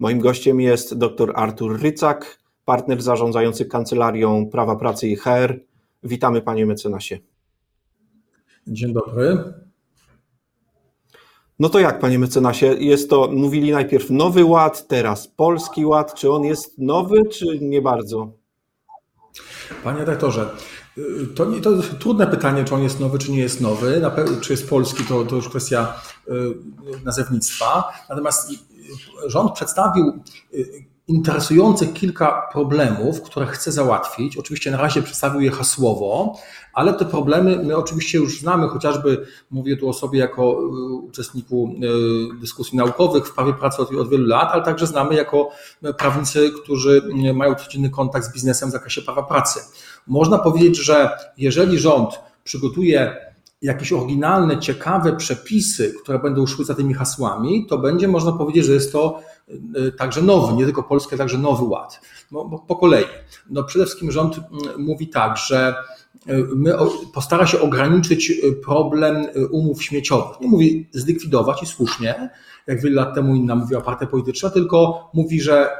[0.00, 5.60] Moim gościem jest dr Artur Rycak, partner zarządzający Kancelarią Prawa Pracy i HR.
[6.02, 7.18] Witamy panie mecenasie.
[8.66, 9.38] Dzień dobry.
[11.58, 16.14] No to jak, panie mecenasie, jest to, mówili najpierw nowy ład, teraz polski ład.
[16.14, 18.32] Czy on jest nowy, czy nie bardzo?
[19.84, 20.50] Panie redaktorze,
[21.34, 24.02] to, nie, to trudne pytanie, czy on jest nowy, czy nie jest nowy.
[24.40, 26.32] czy jest polski, to, to już kwestia y,
[27.04, 27.92] nazewnictwa.
[28.08, 28.50] Natomiast
[29.26, 30.20] rząd przedstawił
[30.54, 34.36] y, interesujących kilka problemów, które chce załatwić.
[34.36, 36.38] Oczywiście na razie przedstawił je hasłowo,
[36.72, 41.74] ale te problemy my oczywiście już znamy, chociażby mówię tu o sobie jako y, uczestniku
[42.36, 45.50] y, dyskusji naukowych w prawie pracy od, od wielu lat, ale także znamy jako
[45.98, 47.02] prawnicy, którzy
[47.34, 49.60] mają codzienny kontakt z biznesem w zakresie prawa pracy.
[50.06, 53.29] Można powiedzieć, że jeżeli rząd przygotuje
[53.62, 58.72] jakieś oryginalne, ciekawe przepisy, które będą szły za tymi hasłami, to będzie można powiedzieć, że
[58.72, 59.20] jest to
[59.98, 62.00] także nowy, nie tylko polski, ale także nowy ład.
[62.32, 63.04] No, po kolei.
[63.50, 65.74] No przede wszystkim rząd mm, mówi tak, że
[66.28, 66.74] y, my
[67.14, 70.40] postara się ograniczyć y, problem umów śmieciowych.
[70.40, 72.30] Nie mówi zlikwidować i słusznie,
[72.66, 75.70] jak wiele lat temu inna mówiła partia polityczna, tylko mówi, że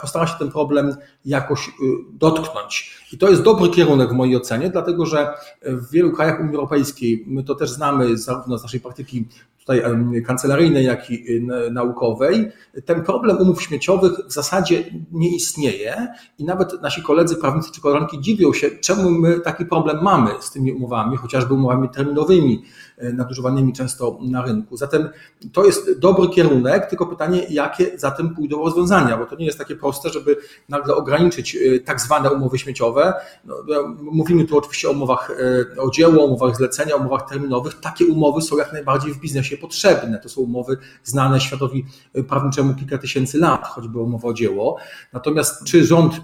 [0.00, 1.70] postara się ten problem jakoś
[2.12, 2.96] dotknąć.
[3.12, 7.24] I to jest dobry kierunek w mojej ocenie, dlatego że w wielu krajach Unii Europejskiej,
[7.26, 9.24] my to też znamy zarówno z naszej praktyki
[9.66, 9.82] tutaj
[10.26, 12.52] kancelaryjnej, jak i y, naukowej,
[12.84, 18.20] ten problem umów śmieciowych w zasadzie nie istnieje i nawet nasi koledzy prawnicy czy koleżanki
[18.20, 22.62] dziwią się, czemu my taki problem mamy z tymi umowami, chociażby umowami terminowymi,
[23.02, 24.76] y, nadużywanymi często na rynku.
[24.76, 25.08] Zatem
[25.52, 29.58] to jest dobry kierunek, tylko pytanie, jakie za tym pójdą rozwiązania, bo to nie jest
[29.58, 30.36] takie proste, żeby
[30.68, 33.14] nagle ograniczyć y, tak zwane umowy śmieciowe.
[33.44, 33.54] No,
[33.98, 35.30] mówimy tu oczywiście o umowach
[35.78, 37.80] o dzieło, umowach zlecenia, umowach terminowych.
[37.80, 40.18] Takie umowy są jak najbardziej w biznesie potrzebne.
[40.18, 41.84] To są umowy znane światowi
[42.28, 44.76] prawniczemu kilka tysięcy lat, choćby umowa o dzieło.
[45.12, 46.20] Natomiast czy rząd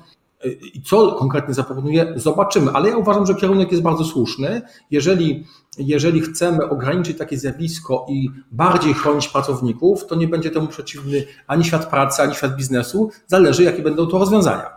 [0.74, 2.70] i co konkretnie zaproponuje, zobaczymy.
[2.70, 4.62] Ale ja uważam, że kierunek jest bardzo słuszny.
[4.90, 5.46] Jeżeli,
[5.78, 11.64] jeżeli chcemy ograniczyć takie zjawisko i bardziej chronić pracowników, to nie będzie temu przeciwny ani
[11.64, 13.10] świat pracy, ani świat biznesu.
[13.26, 14.70] Zależy, jakie będą to rozwiązania.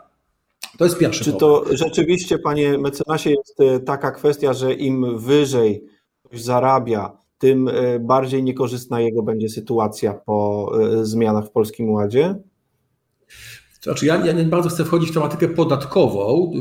[0.77, 5.83] To jest pierwszy Czy to rzeczywiście, panie mecenasie, jest e, taka kwestia, że im wyżej
[6.23, 12.35] ktoś zarabia, tym e, bardziej niekorzystna jego będzie sytuacja po e, zmianach w Polskim Ładzie?
[13.81, 16.51] Znaczy, ja, ja nie bardzo chcę wchodzić w tematykę podatkową.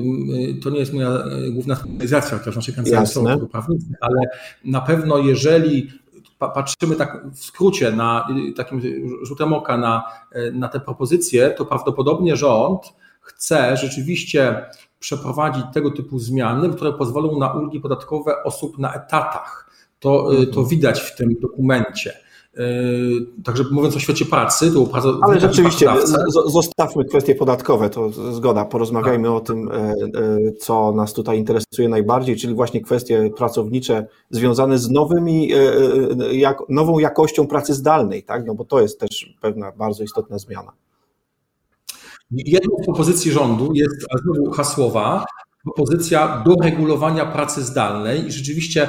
[0.50, 4.20] E, to nie jest moja główna specjalizacja, chociaż nasze kancelarii są prawnicy, ale
[4.64, 5.90] na pewno jeżeli
[6.38, 8.80] patrzymy tak w skrócie na takim
[9.22, 10.04] rzutem oka na,
[10.52, 14.64] na te propozycje, to prawdopodobnie rząd chce rzeczywiście
[14.98, 19.63] przeprowadzić tego typu zmiany, które pozwolą na ulgi podatkowe osób na etatach
[20.04, 20.68] to, y, to mhm.
[20.68, 22.12] widać w tym dokumencie.
[22.58, 22.62] Y,
[23.44, 25.18] także mówiąc o świecie pracy, to bardzo.
[25.22, 25.90] Ale rzeczywiście,
[26.46, 28.64] zostawmy kwestie podatkowe, to zgoda.
[28.64, 29.36] Porozmawiajmy tak.
[29.36, 29.94] o tym, e, e,
[30.60, 36.98] co nas tutaj interesuje najbardziej, czyli właśnie kwestie pracownicze związane z nowymi, e, jak, nową
[36.98, 38.46] jakością pracy zdalnej, tak?
[38.46, 40.72] No bo to jest też pewna bardzo istotna zmiana.
[42.30, 45.24] Jedną z propozycji rządu jest, znowu hasłowa,
[45.64, 48.88] propozycja do regulowania pracy zdalnej i rzeczywiście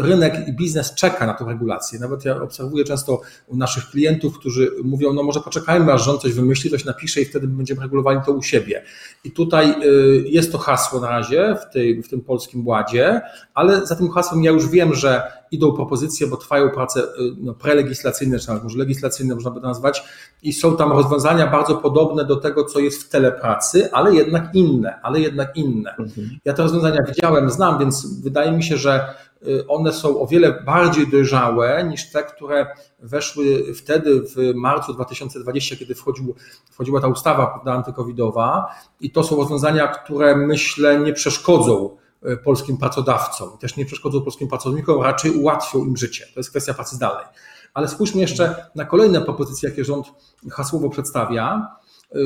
[0.00, 1.98] rynek i biznes czeka na tę regulację.
[1.98, 6.32] Nawet ja obserwuję często u naszych klientów, którzy mówią, no może poczekajmy, aż rząd coś
[6.32, 8.82] wymyśli, coś napisze i wtedy będziemy regulowali to u siebie.
[9.24, 13.20] I tutaj y, jest to hasło na razie w, tej, w tym polskim ładzie,
[13.54, 17.06] ale za tym hasłem ja już wiem, że idą propozycje, bo trwają prace y,
[17.40, 20.02] no, prelegislacyjne, czy nawet może legislacyjne można by to nazwać,
[20.42, 25.00] i są tam rozwiązania bardzo podobne do tego, co jest w telepracy, ale jednak inne,
[25.02, 25.90] ale jednak inne.
[25.90, 26.38] Mhm.
[26.44, 29.29] Ja te rozwiązania widziałem, znam, więc wydaje mi się, że y,
[29.68, 32.66] one są o wiele bardziej dojrzałe niż te, które
[32.98, 36.34] weszły wtedy w marcu 2020, kiedy wchodził,
[36.70, 41.96] wchodziła ta ustawa antykowidowa i to są rozwiązania, które myślę nie przeszkodzą
[42.26, 46.26] y, polskim pracodawcom, też nie przeszkodzą polskim pracownikom, raczej ułatwią im życie.
[46.34, 47.26] To jest kwestia pracy zdalnej.
[47.74, 50.06] Ale spójrzmy jeszcze na kolejne propozycje, jakie rząd
[50.50, 51.76] hasłowo przedstawia.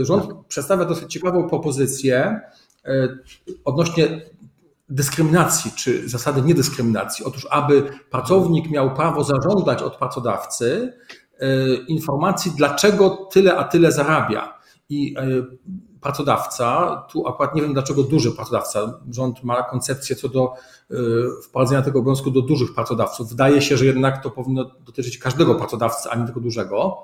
[0.03, 0.37] Rząd tak.
[0.49, 2.41] przedstawia dosyć ciekawą propozycję
[3.65, 4.23] odnośnie
[4.89, 7.25] dyskryminacji czy zasady niedyskryminacji.
[7.25, 10.93] Otóż, aby pracownik miał prawo zażądać od pracodawcy
[11.41, 14.59] e, informacji, dlaczego tyle a tyle zarabia.
[14.89, 15.23] I e,
[16.05, 20.53] pracodawca, tu akurat nie wiem dlaczego duży pracodawca, rząd ma koncepcję co do
[20.91, 20.97] y,
[21.45, 23.29] wprowadzenia tego obowiązku do dużych pracodawców.
[23.29, 26.99] Wydaje się, że jednak to powinno dotyczyć każdego pracodawcy, a nie tylko dużego.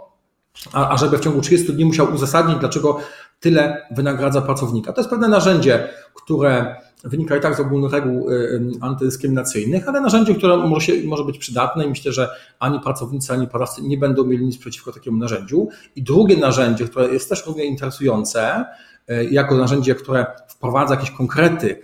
[0.73, 2.99] a, a żeby w ciągu 30 dni musiał uzasadnić, dlaczego
[3.41, 4.93] tyle wynagradza pracownika.
[4.93, 10.01] To jest pewne narzędzie, które wynika i tak z ogólnych reguł y, y, antydyskryminacyjnych, ale
[10.01, 13.99] narzędzie, które może, się, może być przydatne i myślę, że ani pracownicy, ani pracodawcy nie
[13.99, 15.69] będą mieli nic przeciwko takiemu narzędziu.
[15.97, 18.65] I drugie narzędzie, które jest też równie interesujące,
[19.11, 21.81] y, jako narzędzie, które wprowadza jakieś konkrety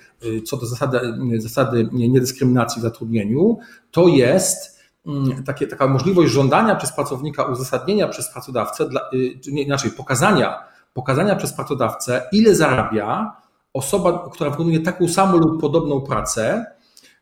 [0.47, 1.01] co do zasady,
[1.37, 3.59] zasady niedyskryminacji w zatrudnieniu,
[3.91, 9.01] to jest mm, takie, taka możliwość żądania przez pracownika uzasadnienia przez pracodawcę, dla,
[9.45, 10.59] czy inaczej pokazania,
[10.95, 13.37] pokazania przez pracodawcę, ile zarabia
[13.77, 16.67] osoba, która wykonuje taką samą lub podobną pracę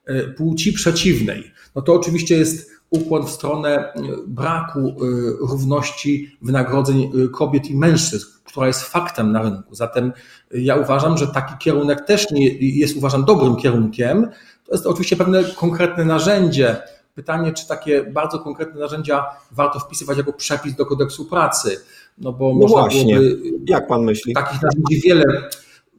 [0.04, 1.52] e, płci przeciwnej.
[1.74, 3.92] No to oczywiście jest ukłon w stronę e,
[4.26, 4.92] braku e,
[5.40, 9.74] równości wynagrodzeń kobiet i mężczyzn, która jest faktem na rynku.
[9.74, 10.12] Zatem
[10.50, 14.28] ja uważam, że taki kierunek też nie jest uważam dobrym kierunkiem.
[14.64, 16.76] To jest oczywiście pewne konkretne narzędzie.
[17.14, 21.76] Pytanie, czy takie bardzo konkretne narzędzia warto wpisywać jako przepis do kodeksu pracy.
[22.18, 23.14] No bo no można właśnie.
[23.14, 23.40] byłoby.
[23.66, 24.34] Jak pan myśli?
[24.34, 25.24] Takich narzędzi wiele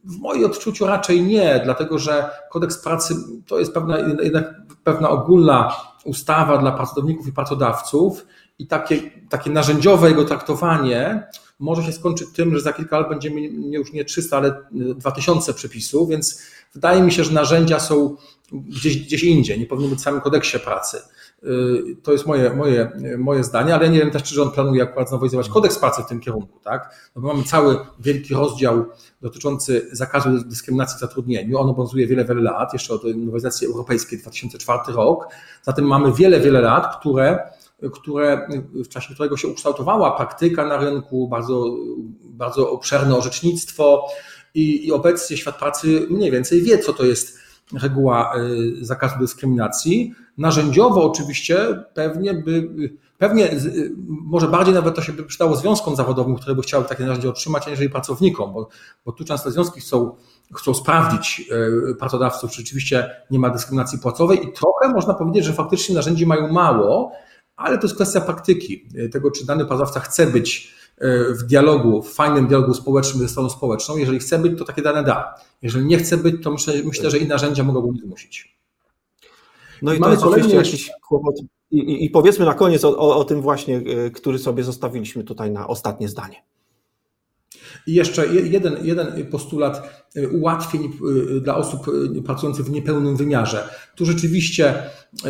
[0.06, 3.14] w moim odczuciu raczej nie, dlatego że kodeks pracy
[3.46, 4.54] to jest pewna, jednak
[4.84, 5.72] pewna ogólna
[6.04, 8.26] ustawa dla pracowników i pracodawców
[8.58, 13.40] i takie, takie narzędziowe jego traktowanie może się skończyć tym, że za kilka lat będziemy
[13.70, 16.42] już nie 300, ale 2000 przepisów, więc
[16.74, 18.16] wydaje mi się, że narzędzia są
[18.52, 20.98] gdzieś, gdzieś indziej, nie powinny być w samym kodeksie pracy.
[21.44, 24.82] Y, to jest moje, moje, moje zdanie, ale ja nie wiem też, czy rząd planuje
[24.82, 27.10] akurat znowelizować kodeks pracy w tym kierunku, tak?
[27.16, 28.84] No bo mamy cały wielki rozdział
[29.22, 31.58] dotyczący zakazu dyskryminacji w zatrudnieniu.
[31.58, 35.28] On obowiązuje wiele, wiele lat, jeszcze od nowelizacji europejskiej 2004 rok.
[35.62, 37.50] Zatem mamy wiele, wiele lat, które,
[37.92, 41.76] które w czasie którego się ukształtowała praktyka na rynku, bardzo,
[42.24, 44.06] bardzo obszerne orzecznictwo
[44.54, 47.38] i, i obecnie świat pracy mniej więcej wie, co to jest
[47.72, 48.36] reguła
[48.80, 50.14] y, zakazu dyskryminacji.
[50.38, 52.68] Narzędziowo oczywiście pewnie by,
[53.18, 53.50] pewnie
[54.06, 57.66] może bardziej nawet to się by przydało związkom zawodowym, które by chciały takie narzędzie otrzymać,
[57.66, 58.68] aniżeli pracownikom, bo,
[59.04, 60.16] bo tu często związki chcą,
[60.54, 61.42] chcą sprawdzić
[61.92, 66.26] y, pracodawców, czy rzeczywiście nie ma dyskryminacji płacowej i trochę można powiedzieć, że faktycznie narzędzi
[66.26, 67.12] mają mało,
[67.56, 70.76] ale to jest kwestia praktyki, y, tego czy dany pracodawca chce być
[71.30, 73.96] w dialogu, w fajnym dialogu społecznym ze stroną społeczną.
[73.96, 75.34] Jeżeli chce być, to takie dane da.
[75.62, 78.56] Jeżeli nie chce być, to myślę, myślę że inne narzędzia mogą mnie zmusić.
[79.82, 81.34] No i Mamy to jest oczywiście jakiś kłopot.
[81.70, 85.24] I, i, I, powiedzmy na koniec o, o, o, tym właśnie, e, który sobie zostawiliśmy
[85.24, 86.42] tutaj na ostatnie zdanie.
[87.86, 91.86] I jeszcze jeden, jeden postulat e, ułatwień e, dla osób
[92.24, 93.68] pracujących w niepełnym wymiarze.
[93.96, 94.82] Tu rzeczywiście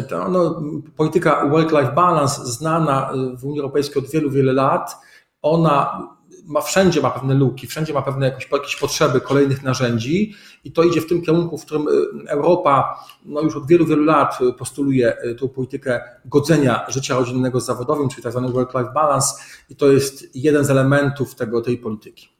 [0.08, 0.62] to, no,
[0.96, 4.96] polityka work-life balance znana w Unii Europejskiej od wielu, wielu lat,
[5.43, 6.08] ona
[6.46, 10.34] ma, wszędzie ma pewne luki, wszędzie ma pewne jakieś, jakieś potrzeby kolejnych narzędzi
[10.64, 11.87] i to idzie w tym kierunku, w którym
[12.28, 18.08] Europa no już od wielu, wielu lat postuluje tą politykę godzenia życia rodzinnego z zawodowym,
[18.08, 19.34] czyli tak zwany work-life balance
[19.70, 22.36] i to jest jeden z elementów tego, tej polityki.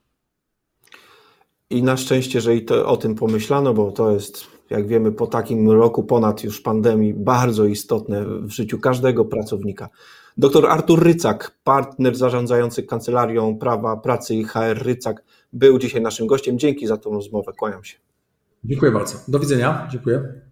[1.71, 5.27] I na szczęście, że i to, o tym pomyślano, bo to jest, jak wiemy, po
[5.27, 9.89] takim roku ponad już pandemii bardzo istotne w życiu każdego pracownika.
[10.37, 16.59] Dr Artur Rycak, partner zarządzający Kancelarią Prawa Pracy i HR Rycak, był dzisiaj naszym gościem.
[16.59, 17.53] Dzięki za tą rozmowę.
[17.59, 17.99] Kłaniam się.
[18.65, 19.19] Dziękuję bardzo.
[19.29, 19.89] Do widzenia.
[19.93, 20.46] Dziękuję.